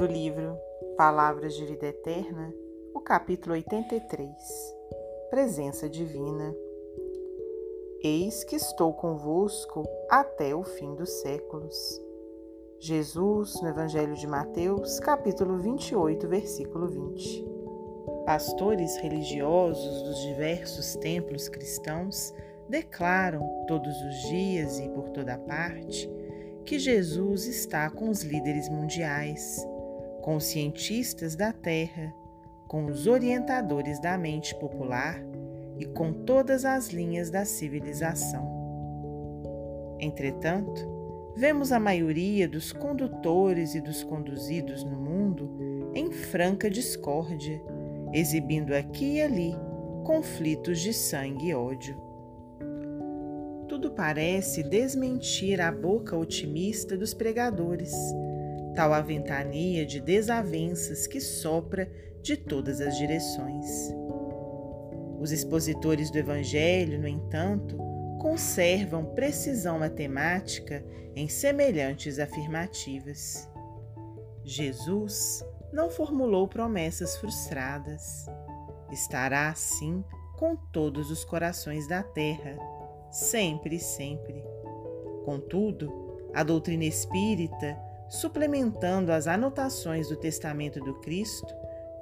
[0.00, 0.58] do livro
[0.96, 2.54] Palavras de Vida Eterna,
[2.94, 4.30] o capítulo 83
[5.28, 6.56] Presença Divina.
[8.02, 12.00] Eis que estou convosco até o fim dos séculos.
[12.78, 17.46] Jesus, no Evangelho de Mateus, capítulo 28, versículo 20.
[18.24, 22.32] Pastores religiosos dos diversos templos cristãos
[22.70, 26.10] declaram todos os dias e por toda parte
[26.64, 29.66] que Jesus está com os líderes mundiais,
[30.22, 32.14] com os cientistas da Terra,
[32.68, 35.22] com os orientadores da mente popular
[35.78, 38.58] e com todas as linhas da civilização.
[39.98, 40.88] Entretanto,
[41.36, 47.62] vemos a maioria dos condutores e dos conduzidos no mundo em franca discórdia,
[48.12, 49.56] exibindo aqui e ali
[50.04, 52.10] conflitos de sangue e ódio
[53.70, 57.94] tudo parece desmentir a boca otimista dos pregadores,
[58.74, 61.90] tal a ventania de desavenças que sopra
[62.22, 63.66] de todas as direções.
[65.18, 67.76] Os expositores do Evangelho, no entanto,
[68.20, 73.48] conservam precisão matemática em semelhantes afirmativas.
[74.44, 78.26] Jesus não formulou promessas frustradas.
[78.90, 80.04] Estará assim
[80.38, 82.56] com todos os corações da terra
[83.10, 84.44] sempre e sempre.
[85.24, 85.92] Contudo,
[86.32, 87.76] a doutrina espírita,
[88.10, 91.54] suplementando as anotações do Testamento do Cristo,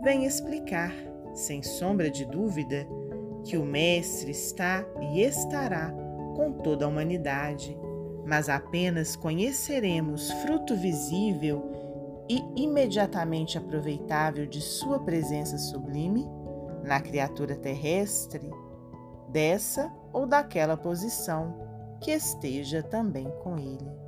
[0.03, 0.92] vem explicar,
[1.34, 2.89] sem sombra de dúvida,
[3.45, 5.92] que o Mestre está e estará
[6.34, 7.78] com toda a humanidade,
[8.27, 16.27] mas apenas conheceremos fruto visível e imediatamente aproveitável de Sua presença sublime
[16.84, 18.50] na criatura terrestre
[19.28, 21.55] dessa ou daquela posição
[22.00, 24.08] que esteja também com ele.